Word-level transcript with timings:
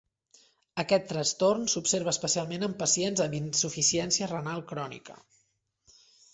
Aquest 0.83 1.05
trastorn 1.11 1.67
s'observa 1.73 2.11
especialment 2.17 2.67
en 2.69 2.75
pacients 2.81 3.23
amb 3.27 3.39
insuficiència 3.43 4.33
renal 4.35 4.67
crònica. 4.75 5.23